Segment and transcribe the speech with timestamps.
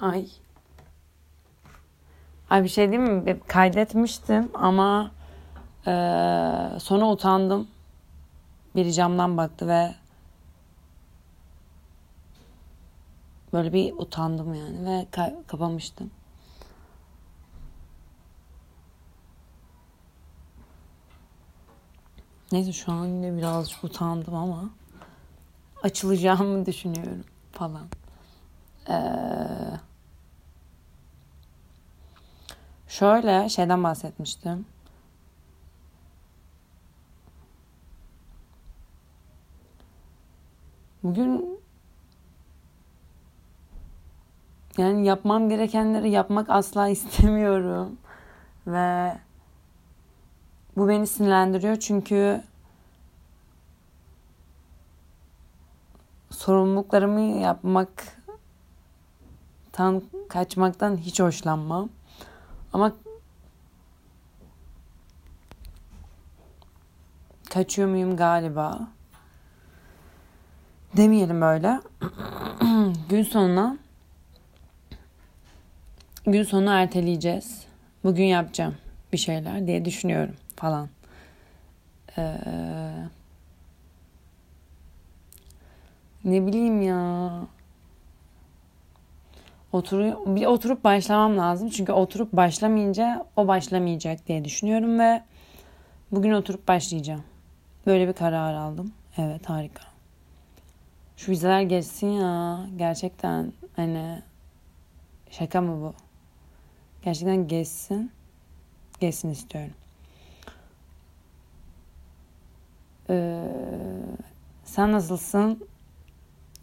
[0.00, 0.28] Ay.
[2.50, 3.40] Ay bir şey diyeyim mi?
[3.46, 5.10] Kaydetmiştim ama
[5.86, 5.90] e,
[6.80, 7.68] sonra utandım.
[8.76, 9.94] Biri camdan baktı ve
[13.52, 16.10] böyle bir utandım yani ve ka- kapamıştım.
[22.52, 24.70] Neyse şu an yine birazcık utandım ama
[25.82, 27.86] açılacağımı düşünüyorum falan.
[28.88, 29.77] Ee,
[32.88, 34.66] şöyle şeyden bahsetmiştim.
[41.02, 41.60] Bugün
[44.78, 47.96] yani yapmam gerekenleri yapmak asla istemiyorum.
[48.66, 49.18] Ve
[50.76, 52.42] bu beni sinirlendiriyor çünkü
[56.30, 57.92] sorumluluklarımı yapmaktan
[60.28, 61.88] kaçmaktan hiç hoşlanmam.
[62.72, 62.96] Ama
[67.50, 68.88] kaçıyor muyum galiba?
[70.96, 71.80] Demeyelim böyle.
[73.08, 73.78] gün sonuna
[76.26, 77.64] gün sonu erteleyeceğiz.
[78.04, 78.74] Bugün yapacağım
[79.12, 80.88] bir şeyler diye düşünüyorum falan.
[82.18, 82.34] Ee,
[86.24, 87.30] ne bileyim ya.
[89.72, 91.68] Otur, bir oturup başlamam lazım.
[91.68, 95.22] Çünkü oturup başlamayınca o başlamayacak diye düşünüyorum ve
[96.10, 97.24] bugün oturup başlayacağım.
[97.86, 98.92] Böyle bir karar aldım.
[99.18, 99.82] Evet harika.
[101.16, 102.60] Şu vizeler geçsin ya.
[102.76, 104.22] Gerçekten hani
[105.30, 105.94] şaka mı bu?
[107.02, 108.12] Gerçekten geçsin.
[109.00, 109.74] Geçsin istiyorum.
[113.10, 113.44] Ee,
[114.64, 115.68] sen nasılsın?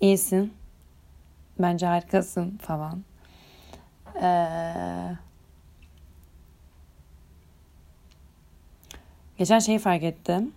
[0.02, 0.54] İyisin.
[1.60, 3.04] Bence harikasın falan.
[4.22, 5.16] Ee,
[9.38, 10.54] geçen şeyi fark ettim.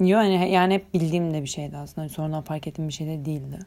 [0.00, 2.08] Yok yani, yani hep bildiğim de bir şeydi aslında.
[2.08, 3.58] Sonradan fark ettiğim bir şey de değildi.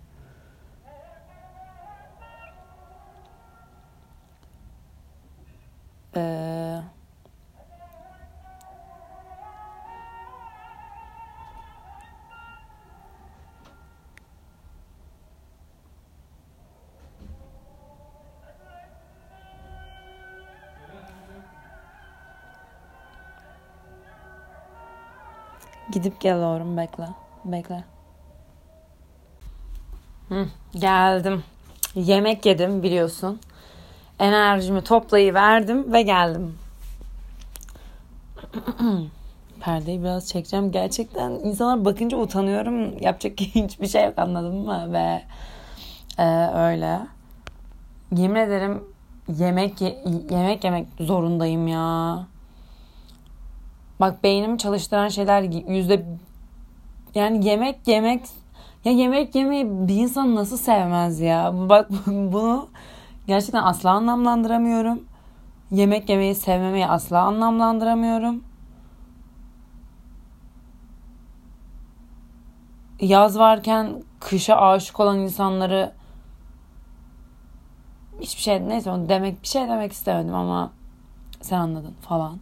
[25.92, 27.08] Gidip geliyorum bekle.
[27.46, 27.84] Bekle.
[30.30, 31.44] Hı, geldim.
[31.96, 33.40] Yemek yedim biliyorsun.
[34.20, 36.58] Enerjimi toplayıverdim ve geldim.
[39.60, 40.72] Perdeyi biraz çekeceğim.
[40.72, 43.04] Gerçekten insanlar bakınca utanıyorum.
[43.04, 44.94] Yapacak hiçbir şey yok anladın mı?
[44.94, 45.22] Ve
[46.18, 46.26] e,
[46.56, 47.00] öyle.
[48.16, 48.84] Yemin ederim
[49.28, 49.82] yemek
[50.30, 52.18] yemek yemek zorundayım ya.
[54.00, 56.06] Bak beynimi çalıştıran şeyler yüzde
[57.16, 58.22] yani yemek yemek
[58.86, 61.52] ya yemek yemeyi bir insan nasıl sevmez ya?
[61.70, 62.70] Bak bunu
[63.28, 65.04] gerçekten asla anlamlandıramıyorum.
[65.72, 68.44] Yemek yemeyi sevmemeyi asla anlamlandıramıyorum.
[73.02, 75.92] Yaz varken kışa aşık olan insanları
[78.22, 80.72] hiçbir şey neyse onu demek bir şey demek istemedim ama
[81.42, 82.40] sen anladın falan.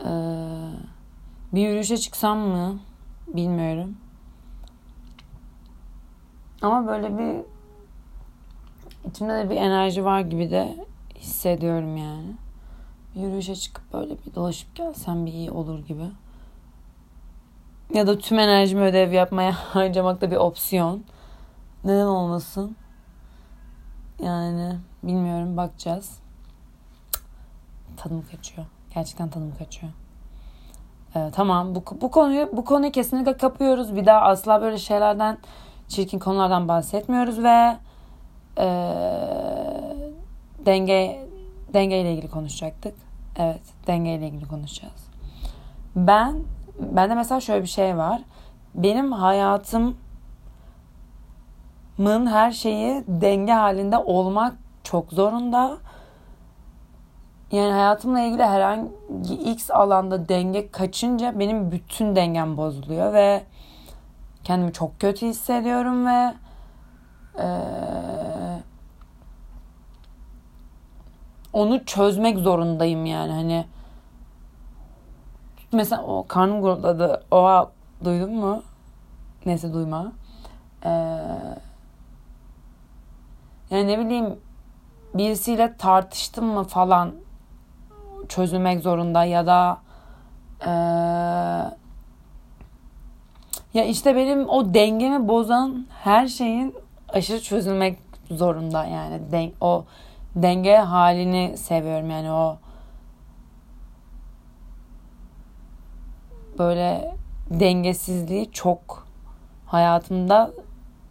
[0.00, 0.08] Ee,
[1.54, 2.78] bir yürüyüşe çıksam mı
[3.26, 3.96] bilmiyorum.
[6.62, 7.44] Ama böyle bir
[9.10, 10.86] içimde de bir enerji var gibi de
[11.18, 12.36] hissediyorum yani.
[13.14, 16.04] Bir yürüyüşe çıkıp böyle bir dolaşıp gelsem bir iyi olur gibi.
[17.94, 21.04] Ya da tüm enerjimi ödev yapmaya harcamak da bir opsiyon.
[21.84, 22.76] Neden olmasın?
[24.22, 26.18] Yani bilmiyorum bakacağız.
[27.96, 28.66] Tadım kaçıyor.
[28.94, 29.92] Gerçekten tadım kaçıyor.
[31.16, 33.96] Ee, tamam bu, bu konuyu bu konuyu kesinlikle kapıyoruz.
[33.96, 35.38] Bir daha asla böyle şeylerden
[35.88, 37.76] çirkin konulardan bahsetmiyoruz ve
[38.58, 38.66] e,
[40.66, 41.26] denge
[41.74, 42.94] denge ile ilgili konuşacaktık.
[43.36, 45.06] Evet, denge ile ilgili konuşacağız.
[45.96, 46.34] Ben
[46.78, 48.22] bende mesela şöyle bir şey var.
[48.74, 49.96] Benim hayatımın
[52.26, 55.78] her şeyi denge halinde olmak çok zorunda
[57.54, 63.42] yani hayatımla ilgili herhangi X alanda denge kaçınca benim bütün dengem bozuluyor ve
[64.44, 66.34] kendimi çok kötü hissediyorum ve
[67.38, 67.48] e,
[71.52, 73.32] onu çözmek zorundayım yani.
[73.32, 73.66] Hani
[75.72, 77.24] mesela o karnım guruldadı.
[77.30, 77.70] Oha
[78.04, 78.62] duydun mu?
[79.46, 80.12] Neyse duyma.
[80.84, 80.90] Ee,
[83.70, 84.40] yani ne bileyim
[85.14, 87.14] birisiyle tartıştım mı falan
[88.28, 89.78] çözülmek zorunda ya da
[90.66, 90.70] ee,
[93.74, 96.74] ya işte benim o dengemi bozan her şeyin
[97.08, 97.98] aşırı çözülmek
[98.30, 99.84] zorunda yani den o
[100.36, 102.58] denge halini seviyorum yani o
[106.58, 107.14] böyle
[107.50, 109.06] dengesizliği çok
[109.66, 110.50] hayatımda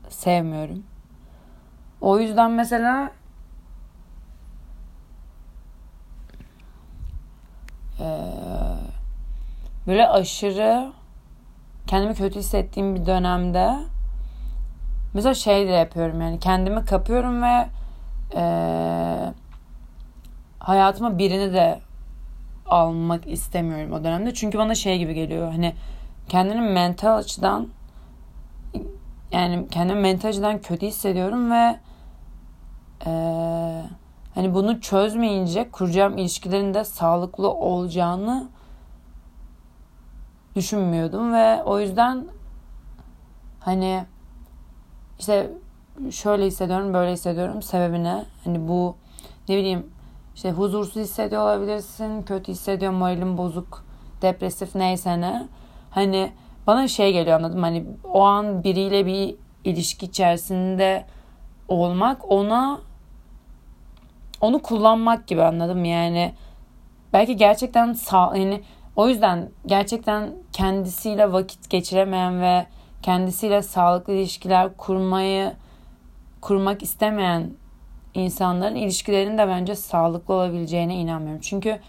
[0.10, 0.84] sevmiyorum.
[2.02, 3.12] O yüzden mesela
[9.88, 10.92] böyle aşırı
[11.88, 13.76] kendimi kötü hissettiğim bir dönemde
[15.14, 17.68] mesela şey de yapıyorum yani kendimi kapıyorum ve
[18.36, 18.44] e,
[20.60, 21.80] hayatıma birini de
[22.66, 24.34] almak istemiyorum o dönemde.
[24.34, 25.76] Çünkü bana şey gibi geliyor hani
[26.30, 27.68] kendini mental açıdan
[29.32, 31.80] yani kendimi mental açıdan kötü hissediyorum ve
[33.06, 33.12] e,
[34.36, 38.48] hani bunu çözmeyince kuracağım ilişkilerin de sağlıklı olacağını
[40.56, 42.26] düşünmüyordum ve o yüzden
[43.60, 44.06] hani
[45.20, 45.52] işte
[46.12, 48.26] şöyle hissediyorum böyle hissediyorum sebebine.
[48.44, 48.96] Hani bu
[49.50, 49.88] ne bileyim
[50.36, 53.86] işte huzursuz hissediyor olabilirsin kötü hissediyor moralin bozuk
[54.22, 55.48] depresif neyse ne.
[55.92, 56.32] Hani
[56.68, 61.06] bana şey geliyor anladım hani o an biriyle bir ilişki içerisinde
[61.68, 62.80] olmak ona
[64.44, 66.34] onu kullanmak gibi anladım yani
[67.14, 68.62] belki gerçekten sağ yani
[68.96, 72.66] o yüzden gerçekten kendisiyle vakit geçiremeyen ve
[73.02, 75.54] kendisiyle sağlıklı ilişkiler kurmayı
[76.42, 77.50] kurmak istemeyen
[78.14, 81.42] insanların ilişkilerinin de bence sağlıklı olabileceğine inanmıyorum.
[81.42, 81.80] Çünkü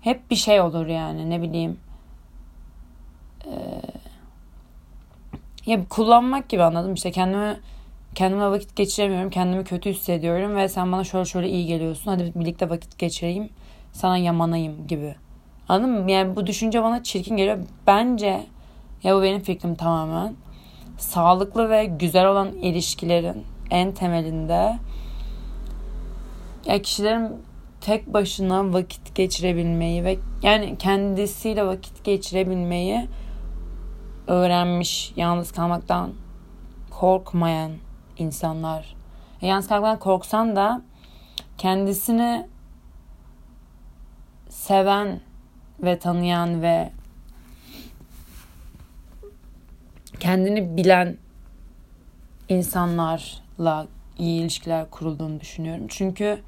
[0.00, 1.80] hep bir şey olur yani ne bileyim.
[3.46, 3.80] Ee,
[5.66, 7.60] ya kullanmak gibi anladım işte kendimi
[8.18, 9.30] kendime vakit geçiremiyorum.
[9.30, 12.10] Kendimi kötü hissediyorum ve sen bana şöyle şöyle iyi geliyorsun.
[12.10, 13.50] Hadi birlikte vakit geçireyim.
[13.92, 15.14] Sana yamanayım gibi.
[15.68, 16.10] Anladın mı?
[16.10, 17.58] Yani bu düşünce bana çirkin geliyor.
[17.86, 18.46] Bence
[19.02, 20.34] ya bu benim fikrim tamamen.
[20.98, 24.78] Sağlıklı ve güzel olan ilişkilerin en temelinde
[26.66, 27.32] ya kişilerin
[27.80, 33.08] tek başına vakit geçirebilmeyi ve yani kendisiyle vakit geçirebilmeyi
[34.26, 36.10] öğrenmiş, yalnız kalmaktan
[36.90, 37.72] korkmayan
[38.18, 38.96] insanlar.
[39.42, 40.82] E, yalnız korksan da
[41.58, 42.46] kendisini
[44.48, 45.20] seven
[45.82, 46.92] ve tanıyan ve
[50.20, 51.16] kendini bilen
[52.48, 53.86] insanlarla
[54.18, 55.86] iyi ilişkiler kurulduğunu düşünüyorum.
[55.88, 56.42] Çünkü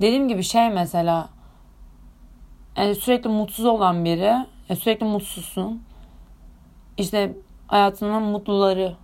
[0.00, 1.28] dediğim gibi şey mesela
[2.76, 5.82] yani sürekli mutsuz olan biri yani sürekli mutsuzsun.
[6.98, 8.96] İşte hayatına mutluları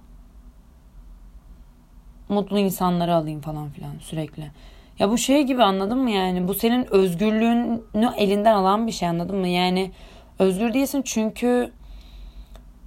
[2.28, 4.50] mutlu insanları alayım falan filan sürekli.
[4.98, 6.48] Ya bu şey gibi anladın mı yani?
[6.48, 9.48] Bu senin özgürlüğünü elinden alan bir şey anladın mı?
[9.48, 9.90] Yani
[10.38, 11.72] özgür değilsin çünkü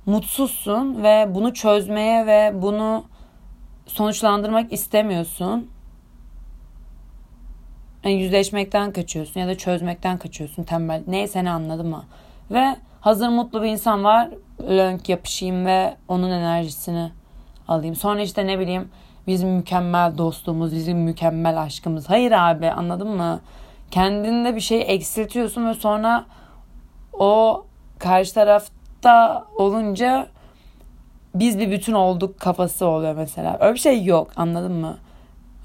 [0.06, 3.04] mutsuzsun ve bunu çözmeye ve bunu
[3.88, 5.70] sonuçlandırmak istemiyorsun.
[8.04, 11.04] Yani yüzleşmekten kaçıyorsun ya da çözmekten kaçıyorsun tembel.
[11.08, 12.04] Neyse ne anladın mı?
[12.52, 14.30] Ve hazır mutlu bir insan var.
[14.62, 17.12] Lönk yapışayım ve onun enerjisini
[17.68, 17.96] alayım.
[17.96, 18.90] Sonra işte ne bileyim
[19.28, 22.10] bizim mükemmel dostluğumuz, bizim mükemmel aşkımız.
[22.10, 23.40] Hayır abi anladın mı?
[23.92, 26.26] Kendinde bir şey eksiltiyorsun ve sonra
[27.14, 27.66] o
[28.00, 30.28] karşı tarafta olunca
[31.36, 33.58] biz bir bütün olduk kafası oluyor mesela.
[33.62, 34.98] Öyle bir şey yok anladın mı?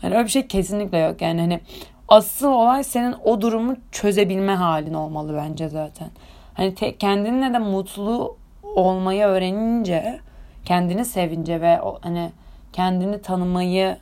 [0.03, 1.23] Yani öyle bir şey kesinlikle yok.
[1.23, 1.61] Yani hani
[2.09, 6.09] asıl olay senin o durumu çözebilme halin olmalı bence zaten.
[6.55, 10.21] Hani te, kendinle de mutlu olmayı öğrenince,
[10.65, 12.31] kendini sevince ve o, hani
[12.77, 13.99] kendini tanımayı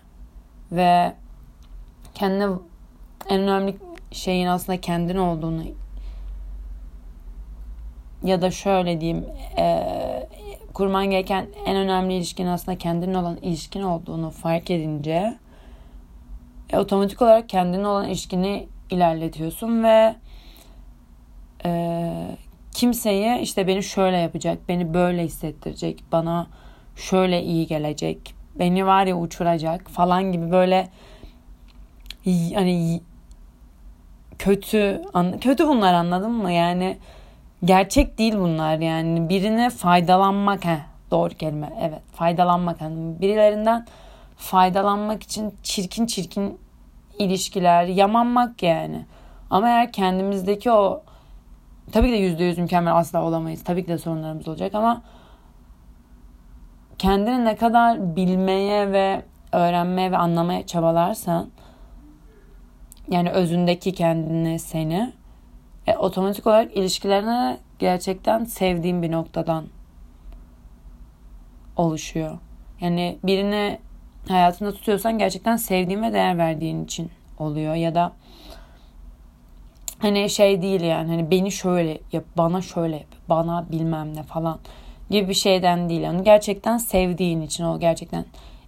[0.73, 1.13] ve
[2.15, 2.47] kendine
[3.29, 3.77] en önemli
[4.13, 5.63] şeyin aslında kendin olduğunu
[8.25, 9.25] ya da şöyle diyeyim
[9.59, 9.87] e,
[10.75, 15.39] kurman gereken en önemli ilişkin aslında kendinin olan ilişkin olduğunu fark edince
[16.71, 20.17] e, otomatik olarak kendine olan ilişkini ilerletiyorsun ve
[21.65, 22.13] e,
[22.73, 26.47] kimseye işte beni şöyle yapacak, beni böyle hissettirecek, bana
[26.97, 30.89] şöyle iyi gelecek, beni var ya uçuracak falan gibi böyle
[32.55, 33.01] hani
[34.39, 35.03] kötü
[35.41, 36.53] kötü bunlar anladın mı?
[36.53, 36.99] Yani
[37.65, 39.29] gerçek değil bunlar yani.
[39.29, 40.79] Birine faydalanmak he
[41.11, 43.87] doğru kelime evet faydalanmak yani birilerinden
[44.37, 46.59] faydalanmak için çirkin çirkin
[47.19, 49.05] ilişkiler yamanmak yani.
[49.51, 51.03] Ama eğer kendimizdeki o
[51.93, 53.65] tabii ki de yüzde yüz mükemmel asla olamayız.
[53.65, 55.03] Tabii ki de sorunlarımız olacak ama
[56.99, 59.23] kendini ne kadar bilmeye ve
[59.53, 61.51] öğrenmeye ve anlamaya çabalarsan
[63.11, 65.13] yani özündeki kendini seni
[65.87, 69.65] e, otomatik olarak ilişkilerine gerçekten sevdiğin bir noktadan
[71.77, 72.39] oluşuyor.
[72.81, 73.79] Yani birini
[74.29, 78.13] hayatında tutuyorsan gerçekten sevdiğin ve değer verdiğin için oluyor ya da
[79.99, 84.59] hani şey değil yani hani beni şöyle yap bana şöyle yap bana bilmem ne falan
[85.11, 86.01] gibi bir şeyden değil.
[86.01, 88.25] Yani gerçekten sevdiğin için o gerçekten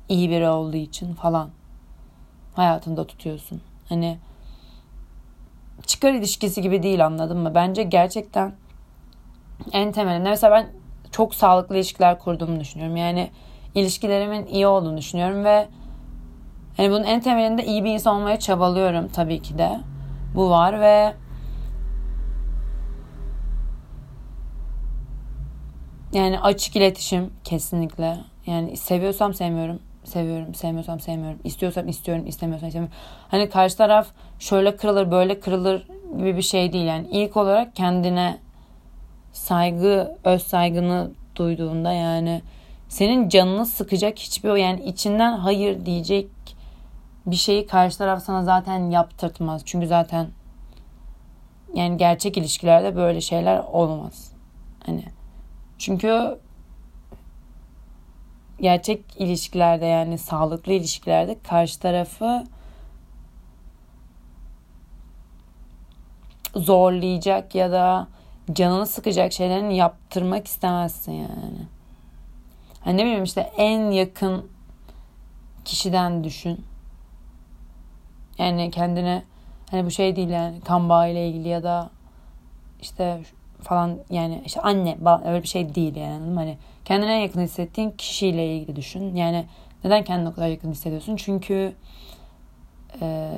[0.08, 1.50] iyi biri olduğu için falan
[2.54, 3.60] hayatında tutuyorsun.
[3.88, 4.18] Hani
[5.86, 7.54] çıkar ilişkisi gibi değil anladın mı?
[7.54, 8.52] Bence gerçekten
[9.72, 10.28] en temelinde.
[10.28, 10.66] Mesela ben
[11.10, 12.96] çok sağlıklı ilişkiler kurduğumu düşünüyorum.
[12.96, 13.30] Yani
[13.74, 15.68] ilişkilerimin iyi olduğunu düşünüyorum ve
[16.76, 19.80] hani bunun en temelinde iyi bir insan olmaya çabalıyorum tabii ki de.
[20.34, 21.14] Bu var ve
[26.16, 28.16] Yani açık iletişim kesinlikle.
[28.46, 29.78] Yani seviyorsam sevmiyorum.
[30.04, 31.38] Seviyorum, sevmiyorsam sevmiyorum.
[31.44, 32.96] İstiyorsam istiyorum, istemiyorsam istemiyorum.
[33.28, 34.06] Hani karşı taraf
[34.38, 35.86] şöyle kırılır, böyle kırılır
[36.18, 36.86] gibi bir şey değil.
[36.86, 38.38] Yani ilk olarak kendine
[39.32, 42.42] saygı, öz saygını duyduğunda yani
[42.88, 46.26] senin canını sıkacak hiçbir yani içinden hayır diyecek
[47.26, 49.62] bir şeyi karşı taraf sana zaten yaptırtmaz.
[49.64, 50.26] Çünkü zaten
[51.74, 54.32] yani gerçek ilişkilerde böyle şeyler olmaz.
[54.86, 55.15] Hani
[55.78, 56.38] çünkü
[58.60, 62.44] gerçek ilişkilerde yani sağlıklı ilişkilerde karşı tarafı
[66.54, 68.08] zorlayacak ya da
[68.52, 71.66] canını sıkacak şeylerini yaptırmak istemezsin yani.
[72.80, 74.50] Hani ne bileyim işte en yakın
[75.64, 76.64] kişiden düşün.
[78.38, 79.22] Yani kendine
[79.70, 81.90] hani bu şey değil yani kan bağı ile ilgili ya da
[82.82, 83.20] işte
[83.62, 88.56] falan yani işte anne öyle bir şey değil yani hani kendine en yakın hissettiğin kişiyle
[88.56, 89.14] ilgili düşün.
[89.16, 89.46] Yani
[89.84, 91.16] neden kendine o kadar yakın hissediyorsun?
[91.16, 91.72] Çünkü
[93.00, 93.30] e,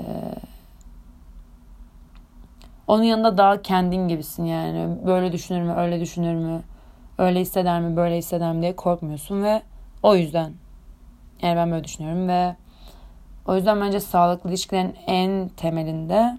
[2.87, 5.07] onun yanında daha kendin gibisin yani.
[5.07, 6.63] Böyle düşünür mü, öyle düşünür mü,
[7.19, 9.63] öyle hisseder mi, böyle hisseder mi diye korkmuyorsun ve
[10.03, 10.53] o yüzden
[11.43, 12.57] yani ben böyle düşünüyorum ve
[13.47, 16.39] o yüzden bence sağlıklı ilişkilerin en temelinde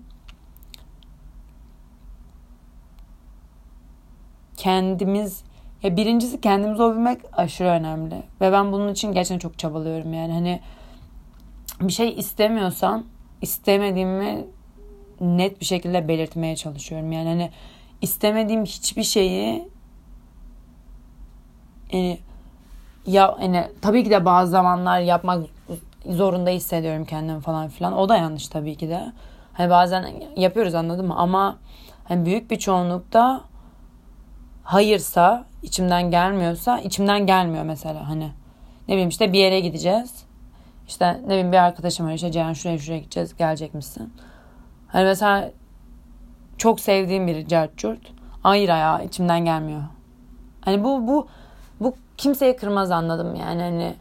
[4.59, 5.43] kendimiz
[5.83, 8.23] ya birincisi kendimizi olabilmek aşırı önemli.
[8.41, 10.33] Ve ben bunun için gerçekten çok çabalıyorum yani.
[10.33, 10.59] Hani
[11.81, 13.05] bir şey istemiyorsan
[13.41, 14.45] istemediğimi
[15.21, 17.11] net bir şekilde belirtmeye çalışıyorum.
[17.11, 17.51] Yani hani
[18.01, 19.69] istemediğim hiçbir şeyi
[21.91, 22.19] yani
[23.05, 25.45] ya hani tabii ki de bazı zamanlar yapmak
[26.05, 27.97] zorunda hissediyorum kendimi falan filan.
[27.97, 29.13] O da yanlış tabii ki de.
[29.53, 31.15] Hani bazen yapıyoruz anladın mı?
[31.17, 31.57] Ama
[32.03, 33.41] hani büyük bir çoğunlukta
[34.69, 38.31] hayırsa içimden gelmiyorsa içimden gelmiyor mesela hani
[38.87, 40.23] ne bileyim işte bir yere gideceğiz
[40.87, 44.13] işte ne bileyim bir arkadaşım var işte Ceren şuraya şuraya gideceğiz gelecek misin?
[44.87, 45.51] Hani mesela
[46.57, 48.11] çok sevdiğim biri Cercurt.
[48.43, 49.81] Hayır ya içimden gelmiyor.
[50.61, 51.27] Hani bu bu
[51.79, 53.95] bu kimseye kırmaz anladım yani hani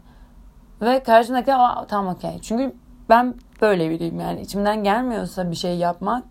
[0.81, 1.51] ve karşımdaki
[1.87, 2.39] tamam okey.
[2.41, 2.75] Çünkü
[3.09, 6.23] ben böyle biriyim yani içimden gelmiyorsa bir şey yapmak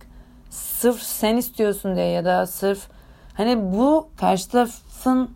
[0.50, 2.98] sırf sen istiyorsun diye ya da sırf
[3.38, 5.30] Hani bu karşı tarafın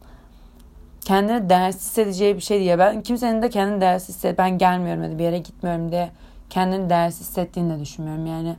[1.05, 5.19] kendine değersiz hissedeceği bir şey diye ben kimsenin de kendini değersiz hisset ben gelmiyorum ya
[5.19, 6.11] bir yere gitmiyorum diye
[6.51, 8.57] kendini değersiz hissettiğini de düşünmüyorum yani.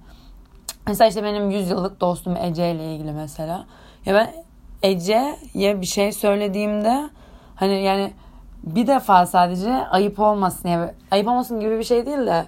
[0.87, 3.65] Mesela işte benim 100 yıllık dostum Ece ile ilgili mesela.
[4.05, 4.33] Ya ben
[4.83, 7.09] Ece'ye bir şey söylediğimde
[7.55, 8.13] hani yani
[8.63, 12.45] bir defa sadece ayıp olmasın yani ayıp olmasın gibi bir şey değil de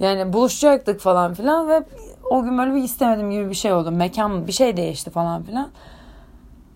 [0.00, 1.82] yani buluşacaktık falan filan ve
[2.30, 3.90] o gün böyle bir istemedim gibi bir şey oldu.
[3.90, 5.70] Mekan bir şey değişti falan filan.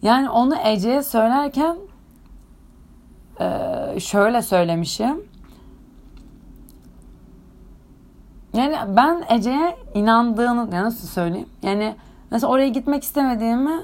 [0.02, 1.76] Yani onu Ece'ye söylerken
[3.98, 5.24] şöyle söylemişim.
[8.54, 11.48] Yani ben Ece'ye inandığını nasıl söyleyeyim?
[11.62, 11.94] Yani
[12.30, 13.80] mesela oraya gitmek istemediğimi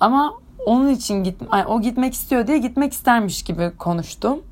[0.00, 0.34] ama
[0.66, 4.42] onun için git, o gitmek istiyor diye gitmek istermiş gibi konuştum.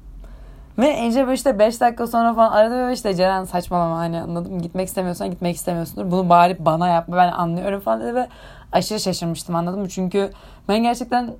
[0.78, 4.62] Ve Ece böyle işte 5 dakika sonra falan aradı ve işte Ceren saçmalama hani anladım
[4.62, 6.10] gitmek istemiyorsan gitmek istemiyorsundur.
[6.10, 8.28] Bunu bari bana yapma ben anlıyorum falan dedi ve
[8.72, 9.88] aşırı şaşırmıştım anladın mı?
[9.88, 10.30] Çünkü
[10.68, 11.34] ben gerçekten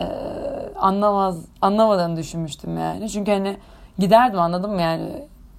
[0.00, 0.04] e,
[0.76, 3.10] anlamaz anlamadığını düşünmüştüm yani.
[3.10, 3.56] Çünkü hani
[3.98, 5.08] giderdim anladın mı yani?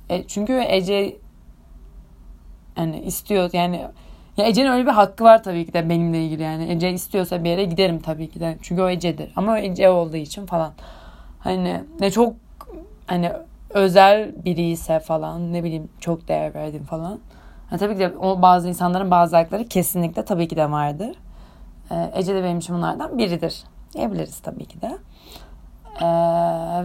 [0.10, 1.18] E, çünkü Ece
[2.78, 3.88] yani istiyor yani
[4.38, 6.72] ya Ece'nin öyle bir hakkı var tabii ki de benimle ilgili yani.
[6.72, 8.58] Ece istiyorsa bir yere giderim tabii ki de.
[8.62, 9.32] Çünkü o Ece'dir.
[9.36, 10.74] Ama o Ece olduğu için falan.
[11.40, 12.34] Hani ne çok
[13.08, 13.32] hani
[13.70, 17.20] özel biri ise falan ne bileyim çok değer verdim falan.
[17.72, 21.16] Yani tabii ki de o bazı insanların bazı hakları kesinlikle tabii ki de vardır.
[21.92, 23.64] Ee, Ece de benim için bunlardan biridir.
[23.94, 24.98] Diyebiliriz tabii ki de.
[26.02, 26.06] Ee,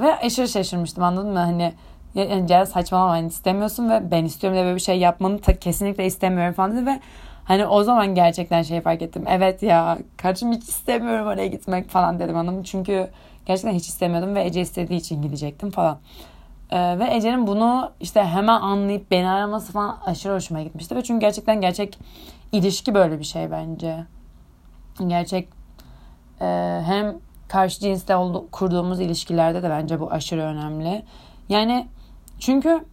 [0.01, 1.39] ve aşırı şaşırmıştım anladın mı?
[1.39, 1.73] Hani
[2.15, 6.55] Yani saçmalama hani istemiyorsun ve ben istiyorum diye böyle bir şey yapmanı ta, kesinlikle istemiyorum
[6.55, 7.01] falan dedi ve
[7.45, 9.25] hani o zaman gerçekten şey fark ettim.
[9.29, 12.63] Evet ya kardeşim hiç istemiyorum oraya gitmek falan dedim hanım.
[12.63, 13.09] Çünkü
[13.47, 15.99] gerçekten hiç istemiyordum ve Ece istediği için gidecektim falan.
[16.71, 20.97] Ee, ve Ece'nin bunu işte hemen anlayıp beni araması falan aşırı hoşuma gitmişti.
[20.97, 21.99] Ve çünkü gerçekten gerçek
[22.53, 24.05] ilişki böyle bir şey bence.
[25.07, 25.49] Gerçek
[26.41, 26.47] e,
[26.87, 27.17] hem
[27.49, 31.03] karşı cinsle oldu, kurduğumuz ilişkilerde de bence bu aşırı önemli.
[31.49, 31.87] Yani
[32.39, 32.85] çünkü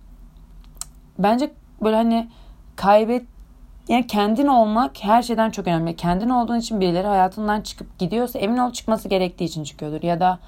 [1.19, 1.51] bence
[1.81, 2.29] böyle hani
[2.75, 3.25] kaybet
[3.87, 5.95] yani kendin olmak her şeyden çok önemli.
[5.95, 10.03] Kendin olduğun için birileri hayatından çıkıp gidiyorsa emin ol çıkması gerektiği için çıkıyordur.
[10.03, 10.39] Ya da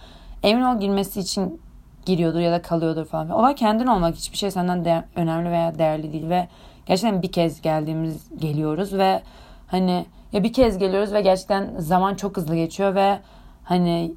[0.43, 1.61] emin ol girmesi için
[2.05, 3.29] giriyordur ya da kalıyordur falan.
[3.29, 6.47] Olay kendin olmak hiçbir şey senden de önemli veya değerli değil ve
[6.85, 9.21] gerçekten bir kez geldiğimiz geliyoruz ve
[9.67, 13.19] hani ya bir kez geliyoruz ve gerçekten zaman çok hızlı geçiyor ve
[13.63, 14.13] hani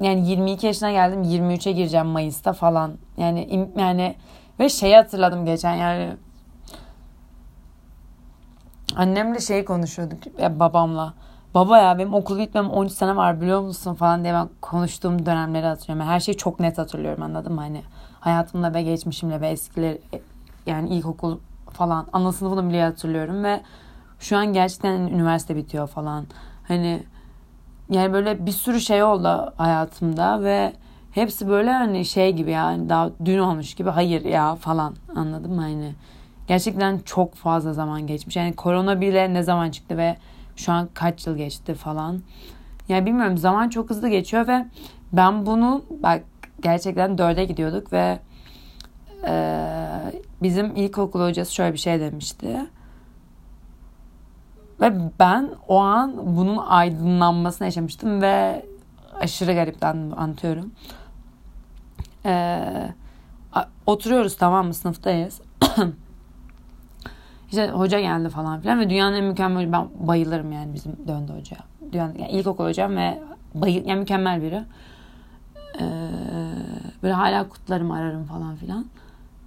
[0.00, 2.92] yani 22 yaşına geldim 23'e gireceğim Mayıs'ta falan.
[3.16, 4.14] Yani yani
[4.60, 6.16] ve şeyi hatırladım geçen yani
[8.96, 11.14] annemle şey konuşuyorduk ya babamla.
[11.56, 15.66] Baba ya benim okul bitmem 13 sene var biliyor musun falan diye ben konuştuğum dönemleri
[15.66, 16.12] hatırlıyorum.
[16.12, 17.60] her şeyi çok net hatırlıyorum anladın mı?
[17.60, 17.82] Hani
[18.20, 19.96] hayatımda ve geçmişimle ve eskiler
[20.66, 21.38] yani ilkokul
[21.70, 23.60] falan ana sınıfını bile hatırlıyorum ve
[24.18, 26.26] şu an gerçekten üniversite bitiyor falan.
[26.68, 27.02] Hani
[27.90, 30.72] yani böyle bir sürü şey oldu hayatımda ve
[31.12, 35.60] hepsi böyle hani şey gibi yani daha dün olmuş gibi hayır ya falan anladın mı
[35.60, 35.94] hani
[36.48, 40.16] gerçekten çok fazla zaman geçmiş yani korona bile ne zaman çıktı ve
[40.56, 42.22] şu an kaç yıl geçti falan
[42.88, 44.66] yani bilmiyorum zaman çok hızlı geçiyor ve
[45.12, 46.22] ben bunu bak
[46.60, 48.18] gerçekten dörde gidiyorduk ve
[49.26, 49.32] e,
[50.42, 52.66] bizim ilkokul hocası şöyle bir şey demişti
[54.80, 58.66] ve ben o an bunun aydınlanmasını yaşamıştım ve
[59.20, 60.72] aşırı garipten anlatıyorum.
[62.24, 62.92] Ee,
[63.86, 65.40] oturuyoruz tamam mı sınıftayız.
[67.56, 71.56] İşte hoca geldi falan filan ve dünyanın en mükemmel ben bayılırım yani bizim döndü hoca.
[71.92, 73.18] Dünyanın, yani ilkokul hocam ve
[73.54, 74.62] bayıl, yani mükemmel biri.
[75.80, 75.84] Ee,
[77.02, 78.86] böyle hala kutlarım ararım falan filan.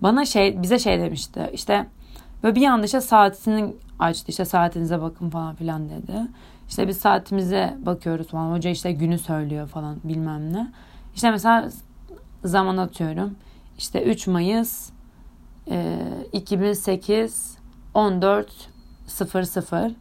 [0.01, 1.86] Bana şey bize şey demişti işte
[2.43, 6.21] ve bir anda işte saatini açtı işte saatinize bakın falan filan dedi.
[6.69, 8.51] İşte biz saatimize bakıyoruz falan.
[8.51, 10.71] Hoca işte günü söylüyor falan bilmem ne.
[11.15, 11.69] İşte mesela
[12.43, 13.36] zaman atıyorum.
[13.77, 14.89] İşte 3 Mayıs
[15.71, 15.97] e,
[16.34, 17.59] 2008
[17.93, 18.69] 14
[19.08, 19.95] 00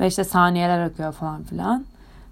[0.00, 1.84] ve işte saniyeler akıyor falan filan.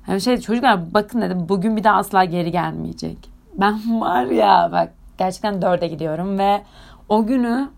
[0.08, 3.30] Yani şey çocuklar bakın dedim bugün bir daha asla geri gelmeyecek.
[3.54, 6.62] Ben var ya bak gerçekten dörde gidiyorum ve
[7.08, 7.68] o günü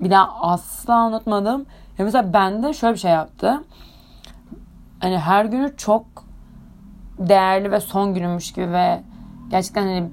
[0.00, 1.66] bir daha asla unutmadım.
[1.98, 3.60] Ya mesela bende şöyle bir şey yaptı.
[5.00, 6.04] Hani her günü çok
[7.18, 9.02] değerli ve son günümmüş gibi ve
[9.50, 10.08] gerçekten hani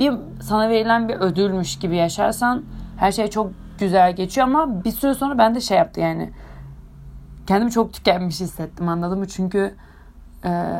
[0.00, 2.62] bir sana verilen bir ödülmüş gibi yaşarsan
[2.96, 6.30] her şey çok güzel geçiyor ama bir süre sonra ben de şey yaptı yani
[7.46, 9.28] kendimi çok tükenmiş hissettim anladın mı?
[9.28, 9.74] Çünkü
[10.44, 10.72] e,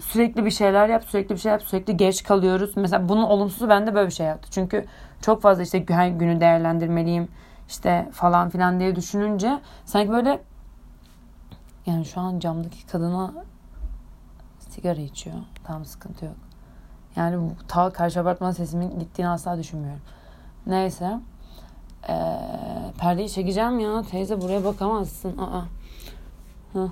[0.00, 2.76] sürekli bir şeyler yap, sürekli bir şey yap, sürekli geç kalıyoruz.
[2.76, 4.48] Mesela bunun olumsuzu bende böyle bir şey yaptı.
[4.50, 4.84] Çünkü
[5.22, 7.28] çok fazla işte her günü değerlendirmeliyim
[7.68, 10.40] işte falan filan diye düşününce sanki böyle
[11.86, 13.32] yani şu an camdaki kadına
[14.58, 15.36] sigara içiyor.
[15.64, 16.34] Tam sıkıntı yok.
[17.16, 20.00] Yani ta karşı apartman sesimin gittiğini asla düşünmüyorum.
[20.66, 21.18] Neyse.
[22.08, 22.12] Ee,
[23.00, 24.02] perdeyi çekeceğim ya.
[24.10, 25.38] Teyze buraya bakamazsın.
[25.38, 25.64] Aa.
[26.72, 26.88] Ha.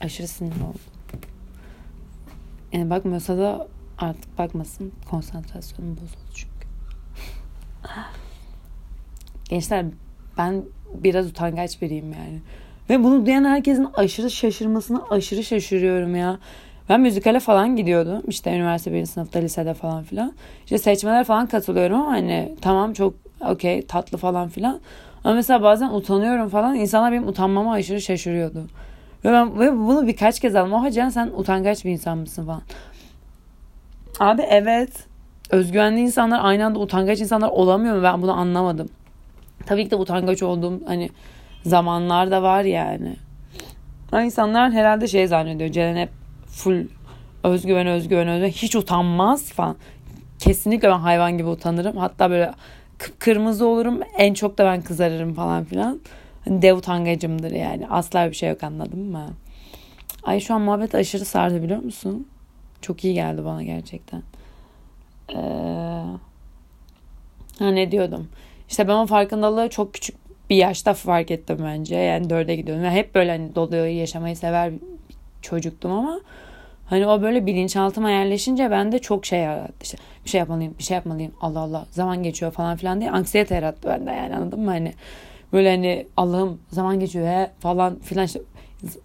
[0.00, 0.80] Aşırı sinir oldum.
[2.72, 4.92] Yani bakmıyorsa da artık bakmasın.
[5.10, 6.68] Konsantrasyonum bozuldu çünkü.
[9.48, 9.86] Gençler
[10.38, 12.42] ben biraz utangaç biriyim yani.
[12.90, 16.38] Ve bunu duyan herkesin aşırı şaşırmasına aşırı şaşırıyorum ya.
[16.88, 18.22] Ben müzikale falan gidiyordum.
[18.28, 20.32] İşte üniversite birinci sınıfta, lisede falan filan.
[20.64, 24.80] İşte seçmeler falan katılıyorum ama hani tamam çok okey tatlı falan filan.
[25.24, 26.74] Ama mesela bazen utanıyorum falan.
[26.74, 28.66] İnsanlar benim utanmama aşırı şaşırıyordu.
[29.24, 30.72] Ve ben ve bunu birkaç kez aldım.
[30.72, 32.62] Oha Can sen utangaç bir insan mısın falan.
[34.20, 34.90] Abi evet.
[35.50, 38.02] Özgüvenli insanlar aynı anda utangaç insanlar olamıyor mu?
[38.02, 38.88] Ben bunu anlamadım.
[39.66, 41.10] Tabii ki de utangaç olduğum hani
[41.64, 43.16] zamanlar da var yani.
[44.12, 45.70] Ama insanlar herhalde şey zannediyor.
[45.70, 46.17] Ceren hep
[46.58, 46.86] full
[47.44, 49.76] özgüven özgüven özgüven hiç utanmaz falan.
[50.38, 51.96] Kesinlikle ben hayvan gibi utanırım.
[51.96, 52.52] Hatta böyle
[53.18, 54.00] kırmızı olurum.
[54.18, 56.00] En çok da ben kızarırım falan filan.
[56.44, 57.88] Hani dev utangacımdır yani.
[57.88, 59.26] Asla bir şey yok anladın mı?
[60.22, 62.26] Ay şu an muhabbet aşırı sardı biliyor musun?
[62.82, 64.22] Çok iyi geldi bana gerçekten.
[65.32, 65.36] Ee,
[67.58, 68.28] ha ne diyordum?
[68.68, 70.16] İşte ben o farkındalığı çok küçük
[70.50, 71.96] bir yaşta fark ettim bence.
[71.96, 72.84] Yani dörde gidiyorum.
[72.84, 74.72] Yani hep böyle hani dolu yaşamayı sever
[75.42, 76.20] çocuktum ama
[76.90, 79.74] Hani o böyle bilinçaltıma yerleşince ben de çok şey yarattı.
[79.82, 81.32] İşte bir şey yapmalıyım, bir şey yapmalıyım.
[81.40, 84.70] Allah Allah zaman geçiyor falan filan diye anksiyete yarattı bende yani anladın mı?
[84.70, 84.92] Hani
[85.52, 88.40] böyle hani Allah'ım zaman geçiyor he falan filan işte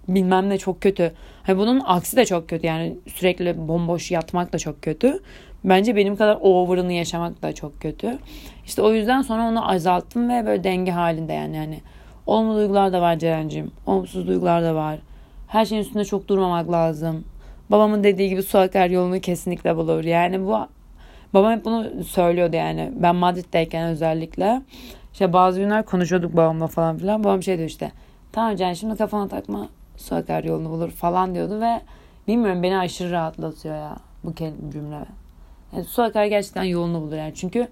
[0.08, 1.12] bilmem ne çok kötü.
[1.43, 5.19] Hani bunun aksi de çok kötü yani sürekli bomboş yatmak da çok kötü.
[5.63, 8.17] Bence benim kadar over'ını yaşamak da çok kötü.
[8.65, 11.80] İşte o yüzden sonra onu azalttım ve böyle denge halinde yani hani
[12.26, 13.72] olumlu duygular da var Ceren'cim.
[13.86, 15.00] Olumsuz duygular da var.
[15.48, 17.24] Her şeyin üstünde çok durmamak lazım.
[17.74, 20.04] Babamın dediği gibi su akar yolunu kesinlikle bulur.
[20.04, 20.58] Yani bu
[21.34, 22.92] babam hep bunu söylüyordu yani.
[22.96, 24.62] Ben Madrid'deyken özellikle.
[25.14, 27.24] İşte bazı günler konuşuyorduk babamla falan filan.
[27.24, 27.92] Babam şey diyor işte.
[28.32, 31.82] Tamam Can şimdi kafana takma su akar yolunu bulur falan diyordu ve
[32.28, 34.34] bilmiyorum beni aşırı rahatlatıyor ya bu
[34.74, 35.06] cümle.
[35.74, 37.34] Yani su akar gerçekten yolunu bulur yani.
[37.36, 37.68] Çünkü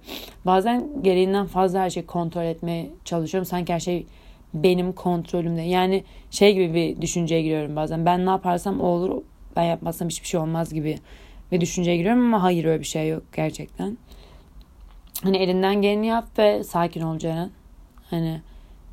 [0.45, 3.45] bazen gereğinden fazla her şeyi kontrol etmeye çalışıyorum.
[3.45, 4.05] Sanki her şey
[4.53, 5.61] benim kontrolümde.
[5.61, 8.05] Yani şey gibi bir düşünceye giriyorum bazen.
[8.05, 9.21] Ben ne yaparsam o olur.
[9.55, 10.99] Ben yapmazsam hiçbir şey olmaz gibi
[11.51, 13.97] ve düşünceye giriyorum ama hayır öyle bir şey yok gerçekten.
[15.23, 17.49] Hani elinden geleni yap ve sakin ol Ceren.
[18.09, 18.41] Hani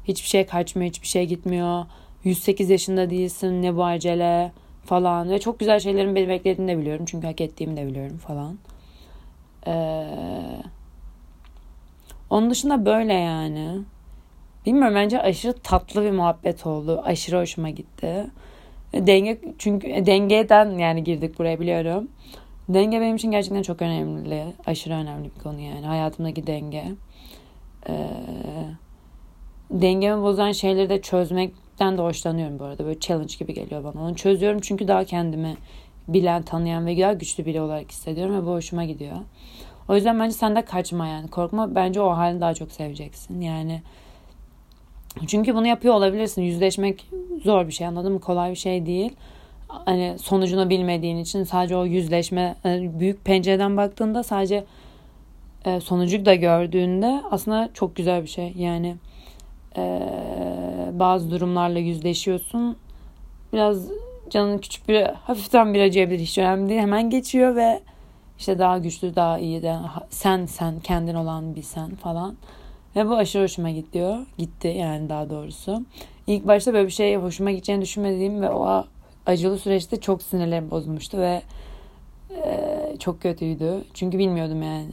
[0.04, 1.86] hiçbir şey kaçmıyor, hiçbir şey gitmiyor.
[2.24, 4.52] 108 yaşında değilsin, ne bu acele
[4.84, 5.30] falan.
[5.30, 7.04] Ve çok güzel şeylerin beni beklediğini de biliyorum.
[7.04, 8.58] Çünkü hak ettiğimi de biliyorum falan.
[9.66, 10.06] Ee,
[12.30, 13.78] onun dışında böyle yani.
[14.66, 17.02] Bilmiyorum bence aşırı tatlı bir muhabbet oldu.
[17.04, 18.26] Aşırı hoşuma gitti.
[18.92, 22.08] Denge çünkü dengeden yani girdik buraya biliyorum.
[22.68, 24.44] Denge benim için gerçekten çok önemli.
[24.66, 25.86] Aşırı önemli bir konu yani.
[25.86, 26.84] Hayatımdaki denge.
[27.88, 28.08] Ee,
[29.70, 32.84] dengemi bozan şeyleri de çözmekten de hoşlanıyorum bu arada.
[32.84, 34.02] Böyle challenge gibi geliyor bana.
[34.02, 35.56] Onu çözüyorum çünkü daha kendimi
[36.08, 39.16] bilen, tanıyan ve daha güçlü biri olarak hissediyorum ve bu hoşuma gidiyor.
[39.88, 41.28] O yüzden bence sen de kaçma yani.
[41.28, 41.74] Korkma.
[41.74, 43.40] Bence o halini daha çok seveceksin.
[43.40, 43.82] Yani
[45.26, 46.42] çünkü bunu yapıyor olabilirsin.
[46.42, 47.10] Yüzleşmek
[47.44, 48.20] zor bir şey anladın mı?
[48.20, 49.12] Kolay bir şey değil.
[49.68, 54.64] Hani sonucunu bilmediğin için sadece o yüzleşme e, büyük pencereden baktığında sadece
[55.64, 58.52] e, sonucu da gördüğünde aslında çok güzel bir şey.
[58.56, 58.96] Yani
[59.76, 60.00] e,
[60.92, 62.76] bazı durumlarla yüzleşiyorsun.
[63.52, 63.88] Biraz
[64.30, 66.80] canın küçük bir hafiften bir acıyabilir hiç önemli değil.
[66.80, 67.80] Hemen geçiyor ve
[68.38, 69.76] işte daha güçlü daha iyi de
[70.10, 72.36] sen sen kendin olan bir sen falan.
[72.98, 74.18] Ve bu aşırı hoşuma gidiyor.
[74.38, 75.84] Gitti yani daha doğrusu.
[76.26, 78.84] İlk başta böyle bir şey hoşuma gideceğini düşünmediğim ve o
[79.26, 81.42] acılı süreçte çok sinirlerim bozulmuştu ve
[82.30, 83.84] e, çok kötüydü.
[83.94, 84.86] Çünkü bilmiyordum yani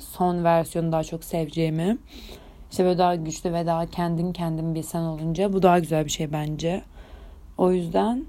[0.00, 1.98] son versiyonu daha çok seveceğimi.
[2.70, 6.10] İşte böyle daha güçlü ve daha kendin kendin bir sen olunca bu daha güzel bir
[6.10, 6.82] şey bence.
[7.58, 8.24] O yüzden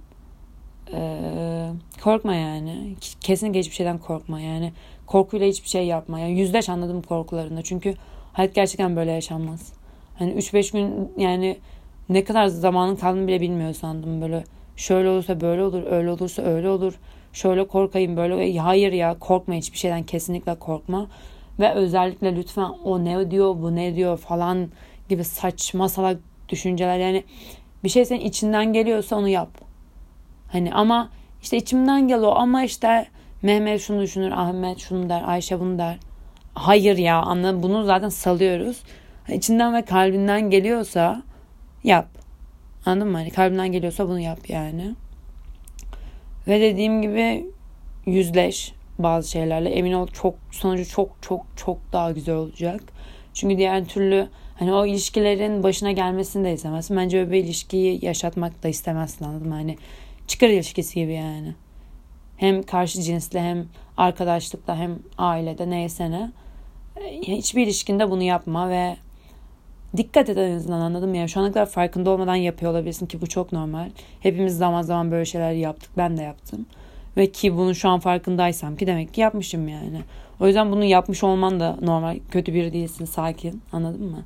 [0.93, 1.69] e,
[2.03, 2.95] korkma yani.
[3.21, 4.73] Kesinlikle hiçbir şeyden korkma yani.
[5.07, 6.19] Korkuyla hiçbir şey yapma.
[6.19, 7.61] Yani yüzleş anladım korkularında.
[7.61, 7.95] Çünkü
[8.33, 9.73] hayat gerçekten böyle yaşanmaz.
[10.19, 11.57] Hani 3-5 gün yani
[12.09, 14.21] ne kadar zamanın kaldığını bile bilmiyor sandım.
[14.21, 14.43] Böyle
[14.75, 16.93] şöyle olursa böyle olur, öyle olursa öyle olur.
[17.33, 18.59] Şöyle korkayım böyle.
[18.59, 21.07] Hayır ya korkma hiçbir şeyden kesinlikle korkma.
[21.59, 24.67] Ve özellikle lütfen o ne diyor bu ne diyor falan
[25.09, 27.23] gibi saçma salak düşünceler yani
[27.83, 29.49] bir şey senin içinden geliyorsa onu yap.
[30.51, 31.09] Hani ama
[31.41, 33.07] işte içimden geliyor ama işte
[33.41, 35.97] Mehmet şunu düşünür, Ahmet şunu der, Ayşe bunu der.
[36.53, 38.83] Hayır ya anla bunu zaten salıyoruz.
[39.29, 41.23] İçinden ve kalbinden geliyorsa
[41.83, 42.07] yap.
[42.85, 43.17] Anladın mı?
[43.17, 44.95] Hani kalbinden geliyorsa bunu yap yani.
[46.47, 47.45] Ve dediğim gibi
[48.05, 49.69] yüzleş bazı şeylerle.
[49.69, 52.81] Emin ol çok sonucu çok çok çok daha güzel olacak.
[53.33, 54.27] Çünkü diğer türlü
[54.59, 56.97] hani o ilişkilerin başına gelmesini de istemezsin.
[56.97, 59.53] Bence öyle bir ilişkiyi yaşatmak da istemezsin anladın mı?
[59.53, 59.77] Hani
[60.27, 61.55] çıkar ilişkisi gibi yani.
[62.37, 63.65] Hem karşı cinsle hem
[64.01, 66.31] arkadaşlıkta hem ailede neyse ne.
[67.21, 68.97] Hiçbir ilişkinde bunu yapma ve
[69.97, 71.27] dikkat et en azından anladım ya.
[71.27, 73.89] Şu ana kadar farkında olmadan yapıyor olabilirsin ki bu çok normal.
[74.19, 75.91] Hepimiz zaman zaman böyle şeyler yaptık.
[75.97, 76.65] Ben de yaptım.
[77.17, 80.01] Ve ki bunun şu an farkındaysam ki demek ki yapmışım yani.
[80.39, 82.19] O yüzden bunu yapmış olman da normal.
[82.31, 83.61] Kötü biri değilsin, sakin.
[83.71, 84.23] Anladın mı?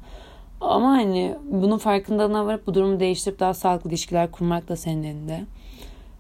[0.62, 5.46] Ama hani bunun farkındalığına varıp bu durumu değiştirip daha sağlıklı ilişkiler kurmak da senin elinde.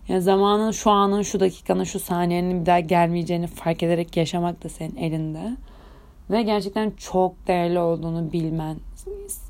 [0.07, 4.69] Yani zamanın şu anın, şu dakikanın, şu saniyenin bir daha gelmeyeceğini fark ederek yaşamak da
[4.69, 5.57] senin elinde.
[6.29, 8.77] Ve gerçekten çok değerli olduğunu bilmen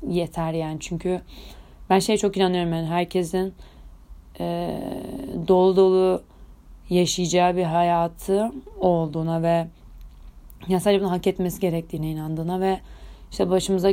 [0.08, 0.76] yeter yani.
[0.80, 1.20] Çünkü
[1.90, 3.54] ben şeye çok inanıyorum yani herkesin
[4.40, 4.78] e,
[5.48, 6.22] dolu dolu
[6.90, 9.66] yaşayacağı bir hayatı olduğuna ve
[10.68, 12.80] ya sadece bunu hak etmesi gerektiğine inandığına ve
[13.30, 13.92] işte başımıza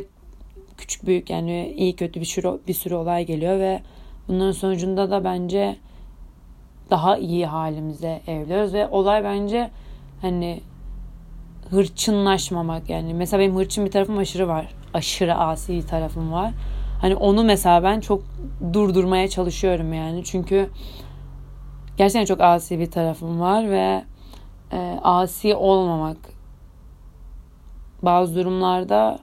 [0.77, 3.81] küçük büyük yani iyi kötü bir sürü, bir sürü olay geliyor ve
[4.27, 5.75] bunların sonucunda da bence
[6.93, 9.69] daha iyi halimize evliyoruz ve olay bence
[10.21, 10.61] hani
[11.69, 13.13] hırçınlaşmamak yani.
[13.13, 16.51] Mesela benim hırçın bir tarafım aşırı var aşırı asi bir tarafım var.
[17.01, 18.23] Hani onu mesela ben çok
[18.73, 20.23] durdurmaya çalışıyorum yani.
[20.23, 20.69] Çünkü
[21.97, 24.03] gerçekten çok asi bir tarafım var ve
[24.71, 26.17] e, asi olmamak
[28.01, 29.19] bazı durumlarda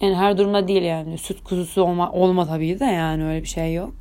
[0.00, 1.18] yani her durumda değil yani.
[1.18, 3.94] Süt kuzusu olma, olma tabii de yani öyle bir şey yok.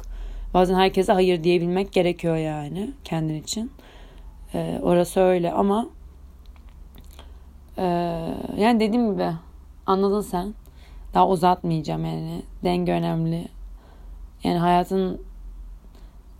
[0.53, 3.71] Bazen herkese hayır diyebilmek gerekiyor yani kendin için.
[4.53, 5.87] Ee, orası öyle ama
[7.77, 7.83] e,
[8.57, 9.27] yani dediğim gibi
[9.85, 10.53] anladın sen.
[11.13, 12.41] Daha uzatmayacağım yani.
[12.63, 13.47] Denge önemli.
[14.43, 15.21] Yani hayatın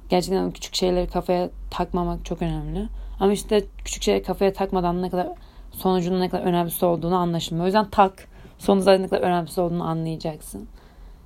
[0.10, 2.88] gerçekten küçük şeyleri kafaya takmamak çok önemli.
[3.20, 5.28] Ama işte küçük şeyleri kafaya takmadan ne kadar
[5.72, 7.64] sonucunun ne kadar önemlisi olduğunu anlaşılmıyor.
[7.64, 8.28] O yüzden tak.
[8.58, 10.68] Sonu zaten ne kadar önemlisi olduğunu anlayacaksın.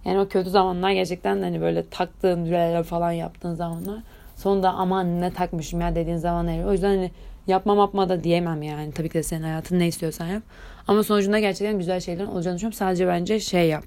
[0.05, 3.99] Yani o kötü zamanlar gerçekten hani böyle taktığın falan yaptığın zamanlar
[4.35, 6.69] sonunda aman ne takmışım ya dediğin zaman eriyor.
[6.69, 7.11] O yüzden hani
[7.47, 8.91] yapmam yapma da diyemem yani.
[8.91, 10.43] Tabii ki de senin hayatın ne istiyorsan yap.
[10.87, 12.77] Ama sonucunda gerçekten güzel şeylerin olacağını düşünüyorum.
[12.77, 13.83] Sadece bence şey yap.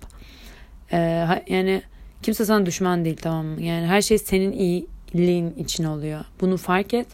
[0.93, 1.83] Ee, yani
[2.23, 3.63] kimse sana düşman değil tamam mı?
[3.63, 6.25] Yani her şey senin iyiliğin için oluyor.
[6.41, 7.07] Bunu fark et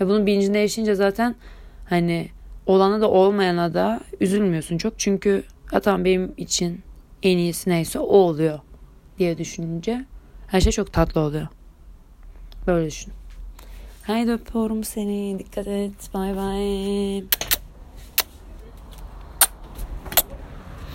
[0.00, 1.34] ve bunun bilincinde yaşayınca zaten
[1.88, 2.28] hani
[2.66, 4.98] olana da olmayana da üzülmüyorsun çok.
[4.98, 6.80] Çünkü zaten benim için
[7.22, 8.58] en iyisi neyse o oluyor
[9.18, 10.04] diye düşününce
[10.46, 11.46] her şey çok tatlı oluyor.
[12.66, 13.12] Böyle düşün.
[14.02, 15.38] Haydi öpüyorum seni.
[15.38, 16.14] Dikkat et.
[16.14, 17.47] Bay bay.